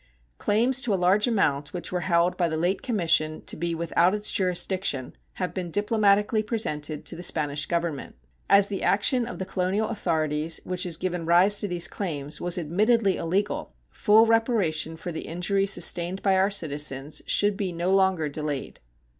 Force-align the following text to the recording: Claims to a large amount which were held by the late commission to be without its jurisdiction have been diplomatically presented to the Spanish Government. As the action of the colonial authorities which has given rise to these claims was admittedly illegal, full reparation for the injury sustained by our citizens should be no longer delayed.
Claims 0.39 0.81
to 0.81 0.95
a 0.95 0.95
large 0.95 1.27
amount 1.27 1.73
which 1.73 1.91
were 1.91 1.99
held 1.99 2.35
by 2.35 2.49
the 2.49 2.57
late 2.57 2.81
commission 2.81 3.43
to 3.45 3.55
be 3.55 3.75
without 3.75 4.15
its 4.15 4.31
jurisdiction 4.31 5.13
have 5.33 5.53
been 5.53 5.69
diplomatically 5.69 6.41
presented 6.41 7.05
to 7.05 7.15
the 7.15 7.21
Spanish 7.21 7.67
Government. 7.67 8.15
As 8.49 8.67
the 8.67 8.81
action 8.81 9.27
of 9.27 9.37
the 9.37 9.45
colonial 9.45 9.89
authorities 9.89 10.59
which 10.63 10.85
has 10.85 10.97
given 10.97 11.27
rise 11.27 11.59
to 11.59 11.67
these 11.67 11.87
claims 11.87 12.41
was 12.41 12.57
admittedly 12.57 13.17
illegal, 13.17 13.75
full 13.91 14.25
reparation 14.25 14.97
for 14.97 15.11
the 15.11 15.27
injury 15.27 15.67
sustained 15.67 16.23
by 16.23 16.35
our 16.35 16.49
citizens 16.49 17.21
should 17.27 17.55
be 17.55 17.71
no 17.71 17.91
longer 17.91 18.27
delayed. 18.27 18.79